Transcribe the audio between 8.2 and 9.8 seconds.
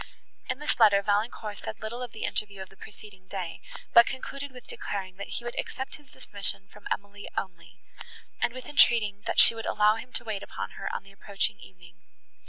and with entreating, that she would